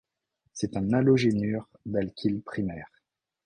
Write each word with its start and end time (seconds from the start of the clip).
C'est 0.53 0.77
un 0.77 0.93
halogénure 0.93 1.69
d'alkyle 1.85 2.41
primaire. 2.41 2.87